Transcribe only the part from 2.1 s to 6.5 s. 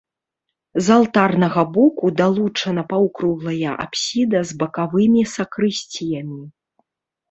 далучана паўкруглая апсіда з бакавымі сакрысціямі.